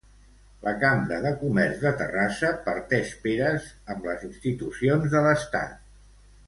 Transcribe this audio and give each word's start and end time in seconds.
La 0.67 0.71
Cambra 0.83 1.19
de 1.25 1.33
Comerç 1.41 1.83
de 1.83 1.91
Terrassa 1.99 2.49
parteix 2.71 3.13
peres 3.27 3.69
amb 3.95 4.09
les 4.11 4.27
institucions 4.33 5.11
de 5.17 5.27
l'estat. 5.29 5.83